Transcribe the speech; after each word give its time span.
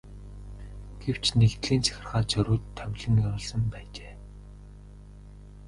Гэвч 1.01 1.25
нэгдлийн 1.39 1.81
захиргаа 1.85 2.23
зориуд 2.31 2.63
томилон 2.77 3.15
явуулсан 3.27 3.63
байжээ. 3.71 4.13